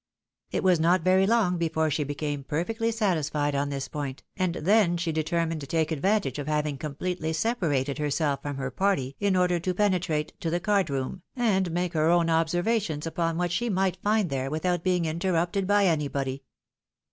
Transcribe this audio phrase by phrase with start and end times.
[0.49, 4.97] It was not very long before she became perfectly satisfied on this point, an.L then
[4.97, 9.59] she determined to take advantage of having completely separated herself from her party in order
[9.59, 14.01] to penetrate to the card room, and make her own observations upon what shj might
[14.01, 16.41] find there, without being interrupted by anybody.